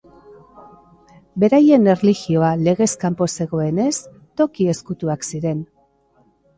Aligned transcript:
Beraien 1.43 1.85
erlijioa 1.95 2.51
legez 2.69 2.89
kanpo 3.05 3.29
zegoenen, 3.39 4.03
toki 4.43 4.71
ezkutuak 4.79 5.33
ziren. 5.33 5.67